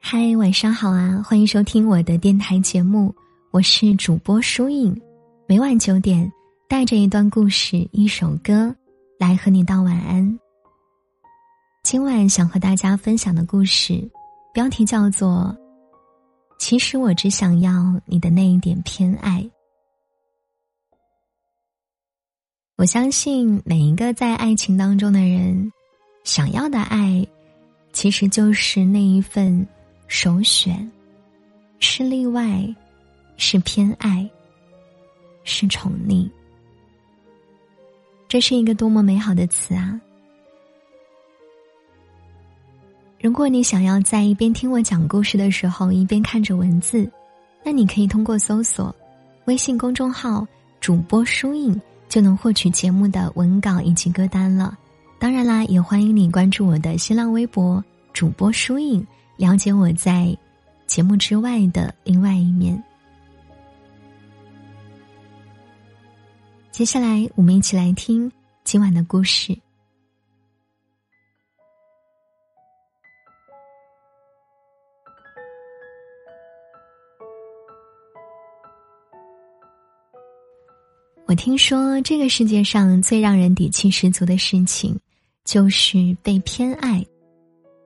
[0.00, 1.22] 嗨，晚上好啊！
[1.24, 3.14] 欢迎收听我的电台节目，
[3.50, 5.00] 我是主播舒影。
[5.46, 6.30] 每晚九点，
[6.68, 8.74] 带着一段故事、一首歌，
[9.18, 10.38] 来和你道晚安。
[11.82, 14.06] 今晚想和大家分享的故事，
[14.52, 15.54] 标题叫做
[16.58, 19.40] 《其实我只想要你的那一点偏爱》。
[22.82, 25.72] 我相信每一个在爱情当中的人，
[26.24, 27.24] 想要的爱，
[27.92, 29.64] 其实就是那一份。
[30.08, 30.90] 首选，
[31.78, 32.74] 是例外，
[33.36, 34.28] 是偏爱，
[35.44, 36.28] 是宠溺。
[38.26, 40.00] 这是一个多么美好的词啊！
[43.20, 47.08] 如果你想要在一边听我讲故事的时候一边看着文字，
[47.62, 48.92] 那你可以通过搜索
[49.44, 50.44] 微信公众号
[50.80, 51.80] “主播书影”
[52.12, 54.76] 就能获取节目的文稿以及歌单了。
[55.18, 59.02] 当然啦，也欢迎你关注我的新浪微博“主播疏影”。
[59.38, 60.36] 了解我在
[60.86, 62.80] 节目之外的另外一面。
[66.70, 68.30] 接下来，我们一起来听
[68.62, 69.56] 今晚的故事。
[81.32, 84.94] 我听说，这个世界上最让人底气十足的事情，
[85.46, 87.02] 就是被偏爱。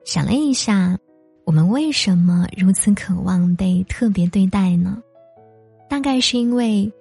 [0.03, 0.97] 想了一下。
[1.45, 5.01] 我们为什么如此渴望被特别对待呢？
[5.89, 6.91] 大概是因为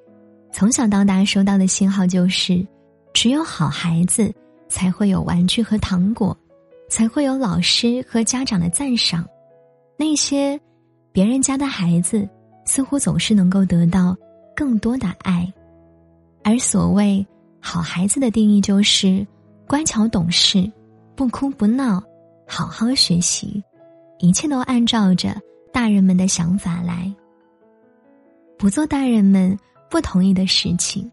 [0.53, 2.65] 从小到大收到的信号就是，
[3.13, 4.33] 只有好孩子
[4.69, 6.39] 才会有玩具和糖果，
[6.89, 9.27] 才会有老师和家长的赞赏。
[9.97, 10.57] 那些
[11.11, 12.25] 别人家的孩子
[12.67, 14.17] 似乎总是能够得到
[14.55, 15.53] 更多的爱，
[16.47, 17.27] 而所谓
[17.59, 19.27] 好孩子的定义就是
[19.67, 20.71] 乖巧懂事，
[21.17, 22.01] 不哭不闹，
[22.47, 23.61] 好好学习。
[24.21, 25.37] 一切都按照着
[25.73, 27.13] 大人们的想法来，
[28.57, 29.59] 不做大人们
[29.91, 31.11] 不同意的事情，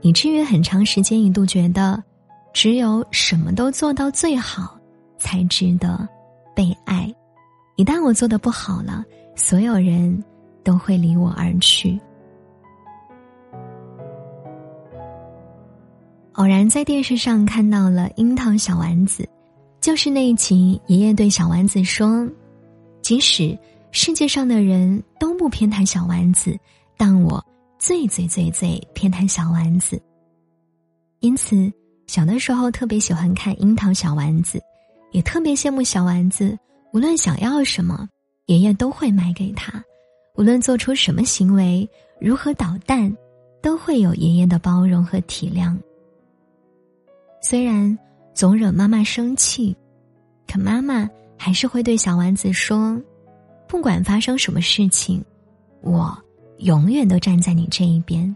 [0.00, 2.02] 以至于很长时间一度觉得，
[2.52, 4.76] 只有什么都做到最好，
[5.18, 6.08] 才值得
[6.52, 7.08] 被爱。
[7.76, 9.04] 一旦我做的不好了，
[9.36, 10.20] 所有人
[10.64, 11.96] 都会离我而去。
[16.34, 19.22] 偶然在电视上看到了《樱桃小丸子》。
[19.80, 22.24] 就是那一集，爷爷对小丸子说
[23.02, 23.58] ：“即使
[23.90, 26.56] 世界上的人都不偏袒小丸子，
[26.96, 27.44] 但我
[27.78, 30.00] 最最最最偏袒小丸子。
[31.18, 31.70] 因此，
[32.06, 34.58] 小的时候特别喜欢看《樱桃小丸子》，
[35.10, 36.56] 也特别羡慕小丸子，
[36.92, 38.08] 无论想要什么，
[38.46, 39.82] 爷爷都会买给他；
[40.36, 41.88] 无论做出什么行为，
[42.20, 43.12] 如何捣蛋，
[43.60, 45.76] 都会有爷爷的包容和体谅。
[47.42, 47.98] 虽然。”
[48.34, 49.76] 总惹妈妈生气，
[50.50, 52.98] 可妈妈还是会对小丸子说
[53.68, 55.22] ：“不管发生什么事情，
[55.82, 56.16] 我
[56.60, 58.34] 永远都站在你这一边。”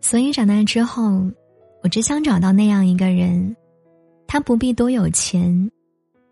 [0.00, 1.22] 所以长大之后，
[1.84, 3.56] 我只想找到那样一个人，
[4.26, 5.70] 他不必多有钱，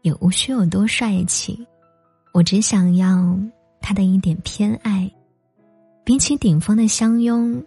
[0.02, 1.64] 也无需有多帅气，
[2.34, 3.38] 我只想要
[3.80, 5.08] 他的一点偏爱。
[6.04, 7.62] 比起顶峰的相拥，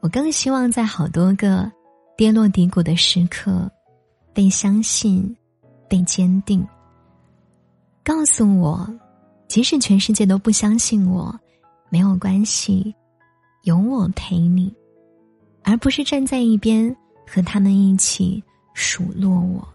[0.00, 1.70] 我更希望在好多个
[2.16, 3.70] 跌落低谷的时刻，
[4.32, 5.34] 被相信，
[5.88, 6.64] 被坚定。
[8.04, 8.88] 告诉我，
[9.48, 11.34] 即使全世界都不相信我，
[11.88, 12.94] 没有关系，
[13.62, 14.72] 有我陪你，
[15.62, 16.94] 而不是站在一边
[17.26, 18.42] 和他们一起
[18.74, 19.66] 数落我。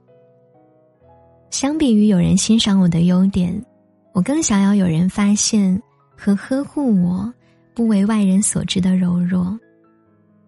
[1.50, 3.66] 相比于有人欣赏我的优点，
[4.14, 5.82] 我更想要有人发现
[6.16, 7.34] 和呵护我。
[7.80, 9.58] 不为外人所知的柔弱，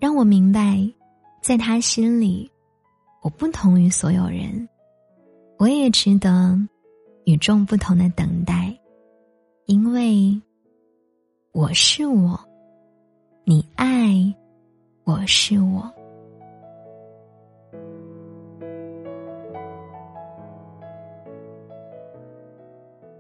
[0.01, 0.85] 让我明白，
[1.41, 2.51] 在他心里，
[3.21, 4.67] 我不同于所有人，
[5.57, 6.59] 我也值得
[7.23, 8.77] 与众不同的等待，
[9.65, 10.37] 因为
[11.53, 12.37] 我是我，
[13.45, 14.11] 你爱
[15.05, 15.89] 我是我，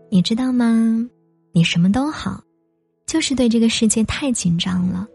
[0.09, 1.09] 你知道吗？
[1.53, 2.43] 你什么都好。
[3.11, 5.05] 就是对这个世界太紧张了，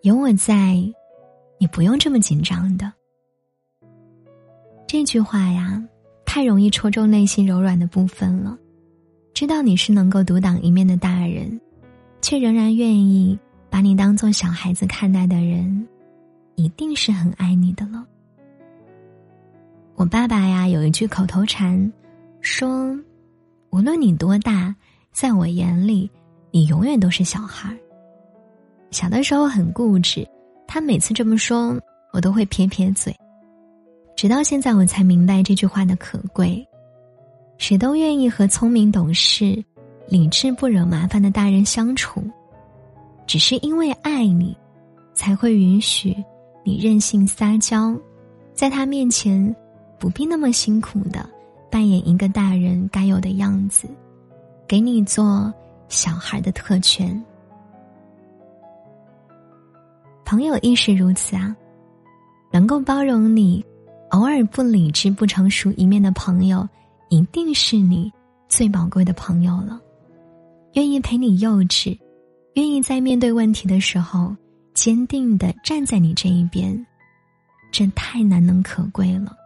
[0.00, 0.74] 有我在，
[1.58, 2.90] 你不用这么紧张的。
[4.86, 5.84] 这句话呀，
[6.24, 8.56] 太容易戳中内心柔软的部分了。
[9.34, 11.60] 知道你是能够独当一面的大人，
[12.22, 13.38] 却仍然愿意
[13.68, 15.86] 把你当做小孩子看待的人，
[16.54, 18.02] 一定是很爱你的了。
[19.94, 21.92] 我爸爸呀，有一句口头禅，
[22.40, 22.98] 说
[23.68, 24.74] ：“无论你多大，
[25.12, 26.10] 在我眼里。”
[26.50, 27.76] 你永远都是小孩。
[28.90, 30.26] 小的时候很固执，
[30.66, 31.78] 他每次这么说，
[32.12, 33.14] 我都会撇撇嘴。
[34.16, 36.66] 直到现在，我才明白这句话的可贵。
[37.56, 39.62] 谁都愿意和聪明懂事、
[40.08, 42.22] 理智不惹麻烦的大人相处，
[43.26, 44.56] 只是因为爱你，
[45.14, 46.16] 才会允许
[46.64, 47.94] 你任性撒娇，
[48.54, 49.54] 在他面前
[49.98, 51.28] 不必那么辛苦的
[51.70, 53.86] 扮演一个大人该有的样子，
[54.66, 55.52] 给你做
[55.90, 57.22] 小孩的特权。
[60.24, 61.54] 朋友亦是如此啊，
[62.50, 63.62] 能够包容你
[64.10, 66.66] 偶尔不理智、不成熟一面的朋友，
[67.08, 68.10] 一定是你
[68.48, 69.80] 最宝贵的朋友了。
[70.74, 71.98] 愿意陪你幼稚，
[72.54, 74.34] 愿意在面对问题的时候
[74.72, 76.86] 坚定的站在你这一边，
[77.72, 79.36] 这太难能可贵了。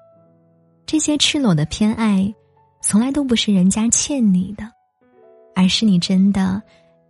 [0.84, 2.32] 这些赤裸的偏爱，
[2.82, 4.70] 从来都不是人家欠你的，
[5.54, 6.62] 而是你真的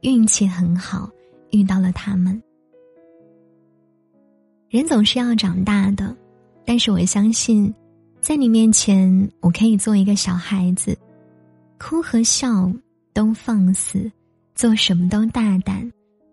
[0.02, 1.08] 运气很好，
[1.50, 2.40] 遇到了他们。
[4.68, 6.16] 人总是要长大的，
[6.64, 7.72] 但是我相信，
[8.20, 10.98] 在你面前，我可以做一个小孩子，
[11.78, 12.72] 哭和笑
[13.12, 14.10] 都放肆，
[14.54, 15.90] 做什么都大胆。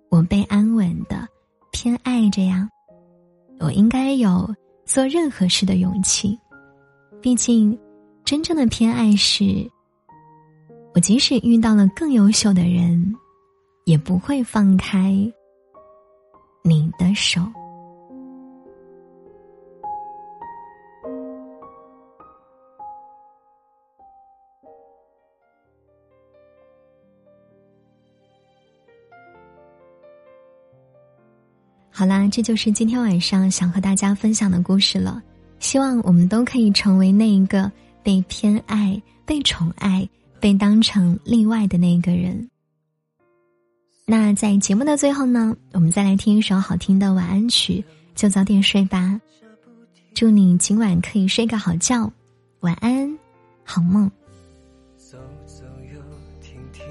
[0.10, 1.28] 我被安稳的
[1.72, 2.68] 偏爱着呀，
[3.60, 4.54] 我应该有
[4.86, 6.38] 做任何事的勇气。
[7.22, 7.78] 毕竟，
[8.26, 9.70] 真正的偏爱是，
[10.94, 13.16] 我即使遇到了更优秀的人，
[13.86, 15.12] 也不会放开
[16.64, 17.42] 你的手。
[31.90, 35.22] 好啦，这就是今天晚上想和大家分享的故事了。
[35.60, 37.72] 希望我们都可以成为那一个
[38.02, 40.08] 被偏爱、被宠爱、
[40.42, 42.50] 被当成例外的那个人。
[44.06, 47.82] 那在节目的最后呢，我们再来听一首好听的晚安曲，
[48.16, 49.22] 就早点睡吧。
[50.14, 52.12] 祝你今晚可以睡个好觉，
[52.60, 53.18] 晚安，
[53.64, 54.12] 好梦。
[54.98, 56.02] 走走又
[56.42, 56.84] 停停，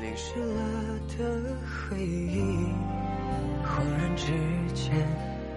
[0.00, 2.40] 淋湿了的回忆。
[3.62, 4.32] 恍然之
[4.74, 4.94] 间，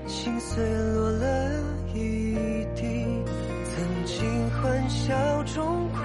[0.08, 0.62] 心碎
[0.94, 1.64] 落了
[1.94, 2.34] 一
[2.76, 3.49] 地。
[3.80, 6.00] 曾经欢笑中哭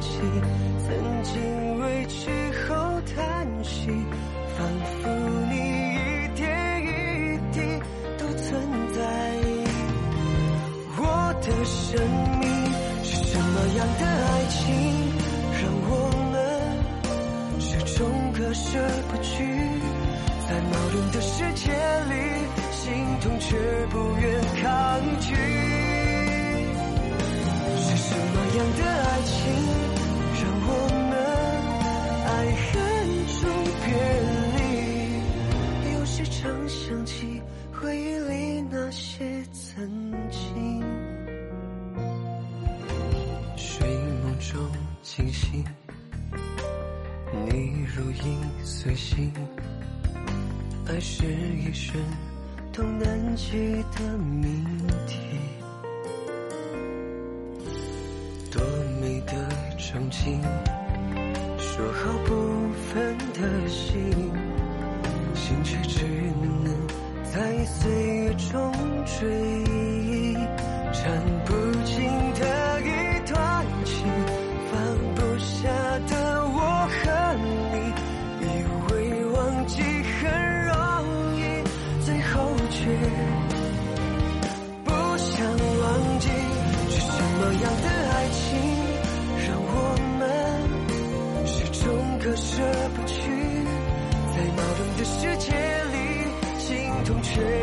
[0.00, 0.20] 泣，
[0.86, 2.30] 曾经委屈
[2.68, 2.76] 后
[3.16, 3.88] 叹息，
[4.56, 4.64] 仿
[5.02, 5.10] 佛
[5.50, 6.46] 你一点
[6.84, 6.86] 一
[7.50, 7.58] 滴
[8.16, 8.62] 都存
[8.94, 9.02] 在。
[10.98, 12.00] 我的生
[12.38, 12.46] 命
[13.02, 14.62] 是什么样的爱情，
[15.50, 15.92] 让我
[16.30, 16.34] 们
[17.60, 19.42] 始终割舍不去？
[20.48, 21.72] 在矛盾的世界
[22.08, 22.14] 里，
[22.70, 22.84] 心
[23.20, 23.56] 痛却
[23.90, 24.70] 不愿抗
[25.18, 25.34] 拒。
[28.74, 29.34] 的爱情
[30.42, 30.70] 让我
[31.10, 31.12] 们
[32.26, 32.30] 爱
[32.66, 32.74] 恨
[33.40, 33.40] 中
[33.84, 33.88] 别
[34.56, 36.34] 离，有时常
[36.68, 37.40] 想起
[37.72, 38.32] 回忆里
[38.70, 40.82] 那些曾经。
[43.56, 43.86] 睡
[44.24, 44.58] 梦中
[45.02, 45.64] 惊醒，
[47.48, 48.24] 你如影
[48.64, 49.32] 随形。
[50.88, 52.00] 爱是一生
[52.72, 54.46] 都难解的谜
[55.08, 55.16] 题，
[59.86, 60.40] 的憧憬，
[61.58, 62.34] 说好不
[62.92, 64.32] 分的心，
[65.34, 66.04] 心却只
[66.42, 66.86] 能
[67.24, 68.72] 在岁月中
[69.04, 69.28] 追
[70.04, 70.36] 忆，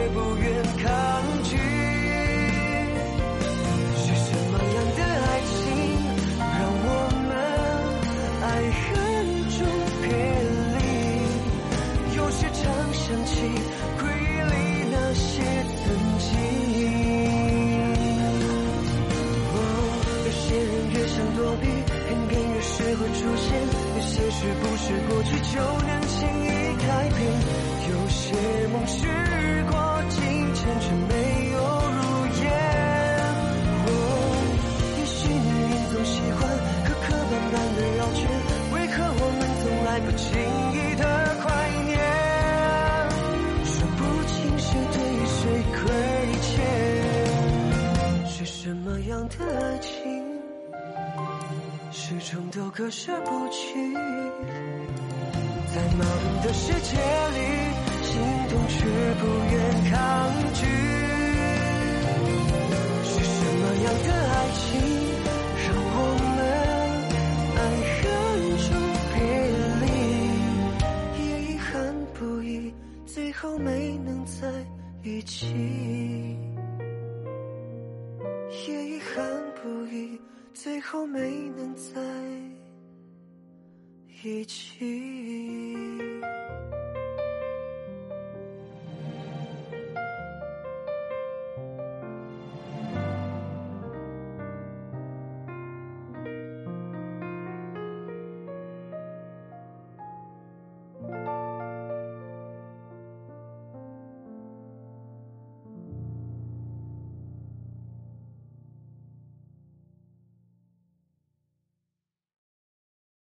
[0.10, 0.46] 不愿
[0.84, 0.88] 抗
[1.44, 1.52] 拒。
[3.98, 5.62] 是什么样的爱情，
[6.40, 6.88] 让我
[7.30, 7.32] 们
[8.42, 8.46] 爱
[8.80, 8.92] 恨
[9.58, 9.60] 中
[10.02, 10.06] 别
[10.78, 10.82] 离？
[12.18, 12.62] 有时常
[12.94, 13.32] 想起
[13.98, 14.54] 回忆里
[14.92, 14.96] 那。
[15.14, 15.86] 些曾
[16.18, 16.32] 经，
[20.26, 23.46] 有些人越想躲避，偏偏越是会出现；
[23.96, 25.56] 有些事不是过去就
[25.86, 26.48] 能轻易
[26.82, 27.22] 改变；
[27.92, 28.24] 有些
[28.74, 29.06] 梦是
[52.34, 53.94] 终都割舍不去。
[53.94, 54.02] 在
[55.94, 57.38] 矛盾的世界里，
[58.02, 58.10] 心
[58.50, 58.74] 动却
[59.20, 59.54] 不愿
[59.92, 59.96] 抗
[60.56, 60.66] 拒。
[63.06, 64.66] 是什么样的爱情，
[65.62, 65.98] 让我
[66.34, 66.36] 们
[67.56, 67.62] 爱
[68.02, 68.02] 恨
[68.66, 68.68] 中
[69.13, 69.16] 别
[69.84, 69.86] 离？
[71.22, 71.70] 也遗憾
[72.16, 72.74] 不已，
[73.06, 74.50] 最后没能在
[75.04, 75.46] 一起。
[78.68, 79.24] 也遗憾
[79.62, 80.20] 不已，
[80.54, 82.00] 最后没能在。
[84.24, 85.83] 一起。